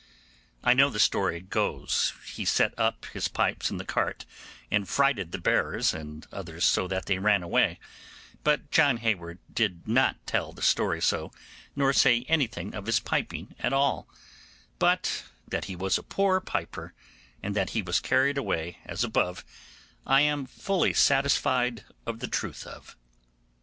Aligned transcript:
I 0.63 0.73
know 0.73 0.89
the 0.89 0.97
story 0.99 1.41
goes 1.41 2.13
he 2.25 2.43
set 2.43 2.73
up 2.75 3.05
his 3.13 3.27
pipes 3.27 3.69
in 3.69 3.77
the 3.77 3.85
cart 3.85 4.25
and 4.71 4.89
frighted 4.89 5.31
the 5.31 5.37
bearers 5.37 5.93
and 5.93 6.25
others 6.31 6.65
so 6.65 6.87
that 6.87 7.05
they 7.05 7.19
ran 7.19 7.43
away; 7.43 7.77
but 8.43 8.71
John 8.71 8.97
Hayward 8.97 9.37
did 9.53 9.87
not 9.87 10.15
tell 10.25 10.53
the 10.53 10.63
story 10.63 11.01
so, 11.03 11.31
nor 11.75 11.93
say 11.93 12.23
anything 12.23 12.73
of 12.73 12.87
his 12.87 12.99
piping 12.99 13.53
at 13.59 13.73
all; 13.73 14.07
but 14.79 15.21
that 15.47 15.65
he 15.65 15.75
was 15.75 15.99
a 15.99 16.01
poor 16.01 16.39
piper, 16.39 16.95
and 17.43 17.55
that 17.55 17.69
he 17.77 17.83
was 17.83 17.99
carried 17.99 18.39
away 18.39 18.79
as 18.87 19.03
above 19.03 19.45
I 20.07 20.21
am 20.21 20.47
fully 20.47 20.93
satisfied 20.95 21.83
of 22.07 22.21
the 22.21 22.27
truth 22.27 22.65
of. 22.65 22.95